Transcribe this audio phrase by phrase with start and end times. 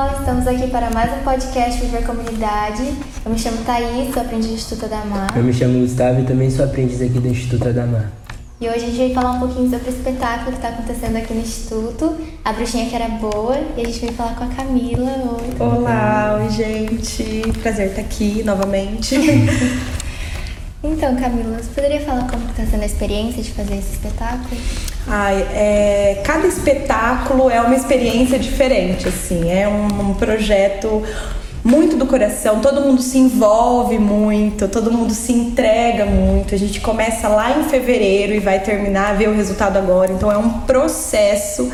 [0.00, 2.82] pessoal, estamos aqui para mais um podcast Viver Comunidade.
[3.24, 5.36] Eu me chamo Thaís, sou aprendiz do Instituto Adamar.
[5.36, 8.10] Eu me chamo Gustavo e também sou aprendiz aqui do Instituto Adamar.
[8.60, 11.34] E hoje a gente vai falar um pouquinho sobre o espetáculo que está acontecendo aqui
[11.34, 15.38] no Instituto, A Bruxinha Que Era Boa, e a gente vai falar com a Camila.
[15.38, 15.66] Oi.
[15.66, 19.16] Olá, oi gente, prazer estar aqui novamente.
[20.82, 24.60] então, Camila, você poderia falar como está sendo a experiência de fazer esse espetáculo?
[25.06, 31.02] Ai, é, cada espetáculo é uma experiência diferente, assim, é um, um projeto
[31.62, 36.54] muito do coração, todo mundo se envolve muito, todo mundo se entrega muito.
[36.54, 40.12] A gente começa lá em fevereiro e vai terminar, ver o resultado agora.
[40.12, 41.70] Então é um processo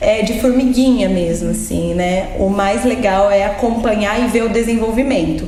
[0.00, 2.34] é, de formiguinha mesmo, assim, né?
[2.38, 5.46] O mais legal é acompanhar e ver o desenvolvimento.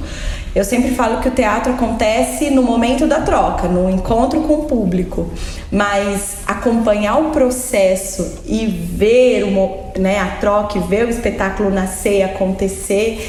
[0.55, 4.65] Eu sempre falo que o teatro acontece no momento da troca, no encontro com o
[4.65, 5.31] público,
[5.71, 12.23] mas acompanhar o processo e ver o, né, a troca e ver o espetáculo nascer,
[12.23, 13.21] acontecer,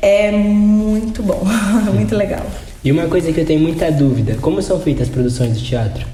[0.00, 1.42] é muito bom,
[1.94, 2.44] muito legal.
[2.84, 6.04] E uma coisa que eu tenho muita dúvida, como são feitas as produções do teatro?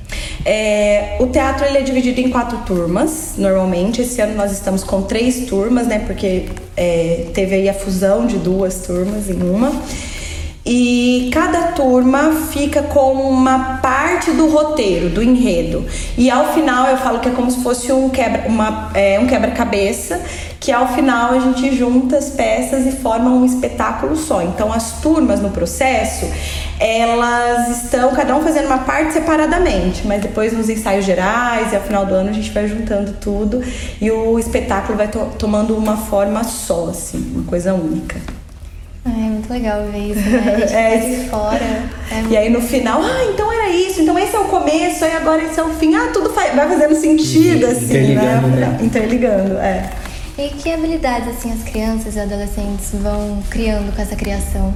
[0.44, 4.02] É, o teatro ele é dividido em quatro turmas, normalmente.
[4.02, 6.00] Esse ano nós estamos com três turmas, né?
[6.00, 9.72] Porque é, teve aí a fusão de duas turmas em uma.
[10.70, 15.86] E cada turma fica com uma parte do roteiro, do enredo.
[16.14, 19.26] E ao final eu falo que é como se fosse um quebra, uma, é, um
[19.26, 20.20] quebra-cabeça,
[20.60, 24.42] que ao final a gente junta as peças e forma um espetáculo só.
[24.42, 26.30] Então as turmas no processo,
[26.78, 31.82] elas estão cada um fazendo uma parte separadamente, mas depois nos ensaios gerais e ao
[31.82, 33.62] final do ano a gente vai juntando tudo
[33.98, 38.37] e o espetáculo vai to tomando uma forma só, assim, uma coisa única.
[39.48, 40.54] É muito legal ver isso, né?
[40.54, 41.88] A gente é, de fora.
[42.10, 45.16] É e aí no final, ah, então era isso, então esse é o começo, aí
[45.16, 45.94] agora esse é o fim.
[45.94, 48.66] Ah, tudo vai fazendo sentido, assim, Interligando, né?
[48.66, 48.78] né?
[48.82, 49.90] Interligando, é.
[50.38, 54.72] E que habilidades assim as crianças e adolescentes vão criando com essa criação?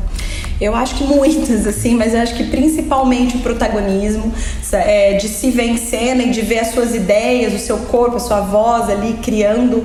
[0.61, 4.33] Eu acho que muitas, assim, mas eu acho que principalmente o protagonismo,
[4.73, 8.17] é, de se ver em cena e de ver as suas ideias, o seu corpo,
[8.17, 9.85] a sua voz ali criando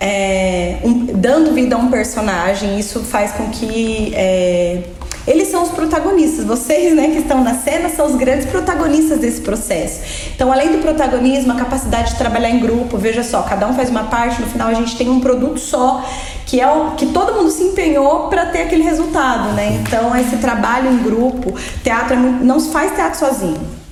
[0.00, 4.82] é, um, dando vida a um personagem, isso faz com que é,
[5.26, 6.44] eles são os protagonistas.
[6.44, 10.00] Vocês, né, que estão na cena, são os grandes protagonistas desse processo.
[10.34, 13.90] Então, além do protagonismo, a capacidade de trabalhar em grupo, veja só, cada um faz
[13.90, 16.04] uma parte, no final a gente tem um produto só,
[16.46, 19.82] que é o que todo mundo se empenhou para ter aquele resultado, né?
[19.82, 23.85] Então, esse trabalho em grupo, teatro é muito, não se faz teatro sozinho.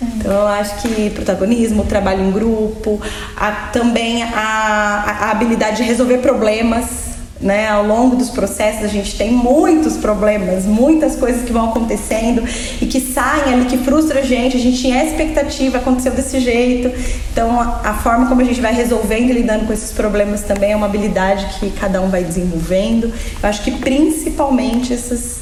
[0.00, 3.00] Então eu acho que protagonismo, trabalho em grupo,
[3.36, 7.08] a, também a, a habilidade de resolver problemas.
[7.40, 12.42] Né, ao longo dos processos a gente tem muitos problemas, muitas coisas que vão acontecendo
[12.82, 16.90] e que saem ali, que frustra a gente, a gente tinha expectativa, aconteceu desse jeito.
[17.30, 20.72] Então a, a forma como a gente vai resolvendo e lidando com esses problemas também
[20.72, 23.12] é uma habilidade que cada um vai desenvolvendo.
[23.40, 25.37] Eu acho que principalmente essas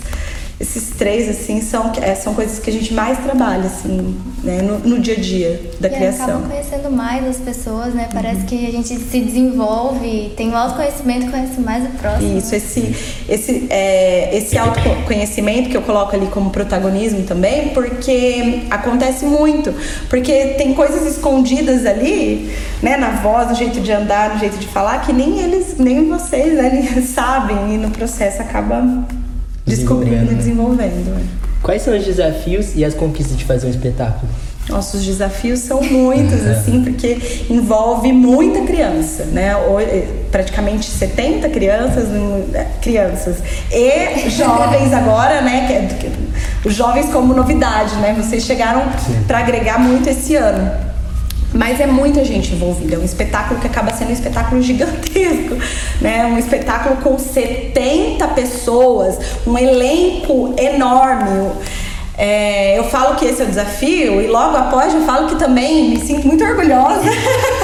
[0.59, 4.79] esses três, assim, são, é, são coisas que a gente mais trabalha, assim, né, no,
[4.79, 6.25] no dia a dia da e criação.
[6.25, 8.09] acaba conhecendo mais as pessoas, né?
[8.11, 8.47] Parece uhum.
[8.47, 12.39] que a gente se desenvolve, tem um autoconhecimento, conhece mais o próximo.
[12.39, 12.97] Isso, esse,
[13.29, 19.75] esse, é, esse autoconhecimento que eu coloco ali como protagonismo também, porque acontece muito.
[20.09, 22.51] Porque tem coisas escondidas ali,
[22.83, 26.09] né, na voz, no jeito de andar, no jeito de falar, que nem eles, nem
[26.09, 28.83] vocês, né, sabem, e no processo acaba
[29.67, 31.19] descobrindo e desenvolvendo.
[31.19, 31.47] É.
[31.63, 34.31] Quais são os desafios e as conquistas de fazer um espetáculo?
[34.69, 36.51] Nossos desafios são muitos, é.
[36.51, 37.19] assim, porque
[37.49, 39.53] envolve muita criança, né?
[39.81, 42.09] Eh, praticamente 70 crianças,
[42.53, 43.37] eh, crianças
[43.71, 45.89] e jovens agora, né?
[46.65, 48.15] Os jovens como novidade, né?
[48.17, 48.83] Vocês chegaram
[49.29, 50.86] para agregar muito esse ano.
[51.53, 55.57] Mas é muita gente envolvida, é um espetáculo que acaba sendo um espetáculo gigantesco,
[56.01, 56.27] né?
[56.27, 61.53] Um espetáculo com 70 pessoas, um elenco enorme.
[62.19, 65.91] É, eu falo que esse é o desafio e logo após eu falo que também
[65.91, 67.03] me sinto muito orgulhosa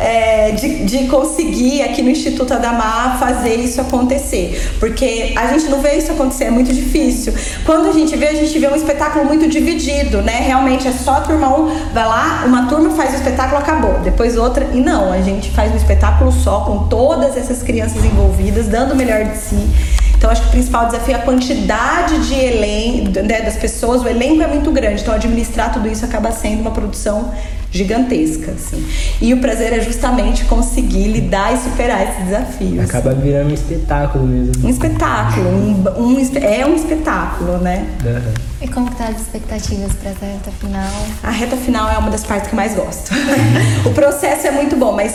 [0.00, 4.76] é, de, de conseguir aqui no Instituto Adamar fazer isso acontecer.
[4.78, 7.34] Porque a gente não vê isso acontecer, é muito difícil.
[7.64, 10.40] Quando a gente vê, a gente vê um espetáculo muito dividido, né?
[10.40, 13.98] Realmente é só a turma 1, vai lá, uma turma faz o espetáculo, acabou.
[14.00, 14.68] Depois outra.
[14.72, 18.96] E não, a gente faz um espetáculo só, com todas essas crianças envolvidas, dando o
[18.96, 19.68] melhor de si.
[20.16, 24.02] Então, acho que o principal desafio é a quantidade de elenco, né, das pessoas.
[24.02, 27.32] O elenco é muito grande, então administrar tudo isso acaba sendo uma produção
[27.70, 28.86] gigantesca, assim.
[29.20, 32.84] E o prazer é justamente conseguir lidar e superar esses desafios.
[32.84, 34.66] Acaba virando um espetáculo mesmo.
[34.66, 37.86] Um espetáculo, um, um é um espetáculo, né?
[38.04, 38.34] Uhum.
[38.60, 41.06] E como estão tá as expectativas para essa reta final?
[41.22, 43.12] A reta final é uma das partes que eu mais gosto.
[43.84, 45.14] o processo é muito bom, mas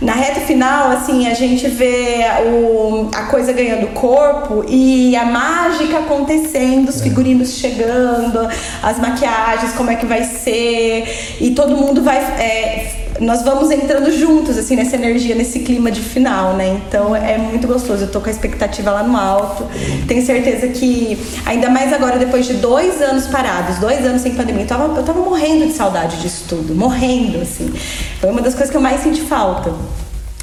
[0.00, 5.98] na reta final, assim, a gente vê o, a coisa ganhando corpo e a mágica
[5.98, 8.48] acontecendo, os figurinos chegando,
[8.82, 12.16] as maquiagens, como é que vai ser, e todo mundo vai.
[12.16, 16.80] É, nós vamos entrando juntos, assim, nessa energia, nesse clima de final, né?
[16.88, 18.04] Então é muito gostoso.
[18.04, 19.68] Eu tô com a expectativa lá no alto.
[20.08, 24.62] Tenho certeza que, ainda mais agora, depois de dois anos parados, dois anos sem pandemia,
[24.62, 27.70] eu tava, eu tava morrendo de saudade disso tudo, morrendo, assim.
[28.20, 29.72] Foi uma das coisas que eu mais senti falta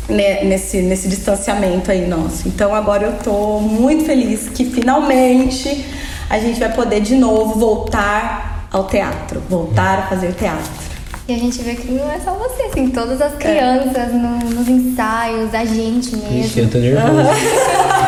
[0.10, 2.48] né, nesse, nesse distanciamento aí nosso.
[2.48, 5.86] Então agora eu tô muito feliz que finalmente
[6.30, 10.88] a gente vai poder de novo voltar ao teatro, voltar a fazer teatro.
[11.28, 14.68] E a gente vê que não é só você, assim, todas as crianças no- nos
[14.70, 16.40] ensaios, a gente mesmo.
[16.40, 17.30] Ixi, eu tô nervoso.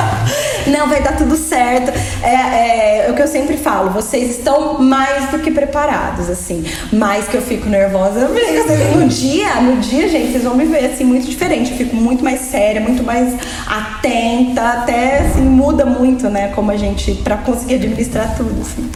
[0.67, 1.91] Não, vai dar tudo certo.
[2.23, 6.63] É, é, o que eu sempre falo, vocês estão mais do que preparados, assim.
[6.91, 8.27] Mais que eu fico nervosa.
[8.27, 11.71] assim, No dia, no dia, gente, vocês vão me ver assim, muito diferente.
[11.71, 13.33] Eu fico muito mais séria, muito mais
[13.67, 16.51] atenta, até assim, muda muito, né?
[16.55, 18.89] Como a gente, pra conseguir administrar tudo, assim.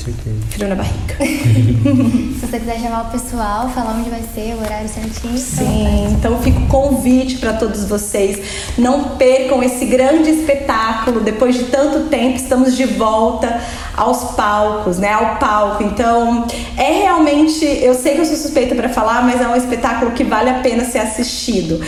[0.00, 0.36] Certeza.
[0.48, 1.16] Frio na barriga.
[2.40, 5.36] Se você quiser chamar o pessoal, falar onde vai ser, o horário certinho.
[5.36, 8.40] Sim, então fica o convite para todos vocês.
[8.78, 11.20] Não percam esse grande espetáculo.
[11.20, 13.60] Depois de tanto tempo, estamos de volta
[13.94, 15.12] aos palcos, né?
[15.12, 15.82] Ao palco.
[15.82, 16.46] Então,
[16.78, 20.24] é realmente, eu sei que eu sou suspeita para falar, mas é um espetáculo que
[20.24, 21.78] vale a pena ser assistido.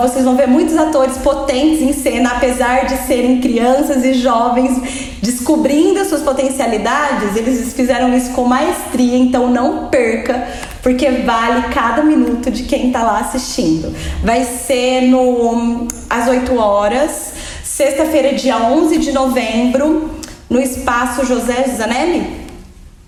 [0.00, 6.00] Vocês vão ver muitos atores potentes em cena, apesar de serem crianças e jovens descobrindo
[6.00, 10.48] as suas potencialidades, eles fizeram isso com maestria, então não perca,
[10.82, 13.94] porque vale cada minuto de quem tá lá assistindo.
[14.22, 17.32] Vai ser no às 8 horas,
[17.62, 20.10] sexta-feira, dia 11 de novembro,
[20.50, 22.42] no espaço José Zanelli?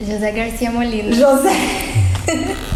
[0.00, 1.12] José Garcia Molina.
[1.12, 1.52] José.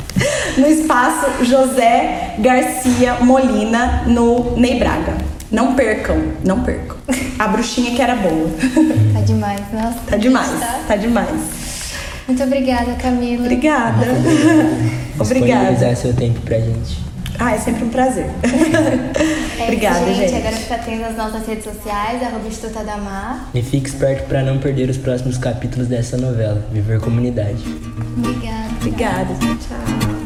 [0.58, 5.14] no espaço José Garcia Molina, no Ney Braga.
[5.50, 6.96] Não percam, não percam.
[7.38, 8.50] A bruxinha que era boa.
[9.14, 9.98] Tá demais, nossa.
[10.06, 10.80] Tá demais, Tá?
[10.88, 11.30] tá demais.
[12.26, 13.42] Muito obrigada, Camila.
[13.44, 14.06] Obrigada.
[15.18, 15.94] Obrigada.
[15.96, 16.98] seu tempo pra gente.
[17.38, 18.26] Ah, é sempre um prazer.
[19.58, 20.30] É Obrigada, isso, gente.
[20.30, 20.36] gente.
[20.46, 23.48] Agora fica atento às nossas redes sociais, arroba Instituto Adamar.
[23.52, 27.58] E fique esperto pra não perder os próximos capítulos dessa novela, Viver Comunidade.
[28.16, 28.68] Obrigada.
[28.80, 29.34] Obrigada.
[29.34, 30.17] Tchau.